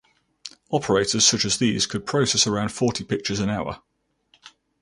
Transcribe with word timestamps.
Operators 0.71 1.23
such 1.23 1.45
as 1.45 1.59
these 1.59 1.85
could 1.85 2.07
process 2.07 2.47
around 2.47 2.69
forty 2.69 3.03
pictures 3.03 3.39
an 3.39 3.51
hour. 3.51 3.83